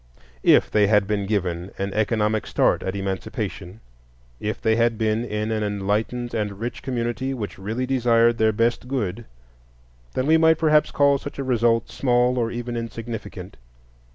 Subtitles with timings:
[0.41, 3.81] If they had been given an economic start at Emancipation,
[4.39, 8.87] if they had been in an enlightened and rich community which really desired their best
[8.87, 9.25] good,
[10.15, 13.57] then we might perhaps call such a result small or even insignificant.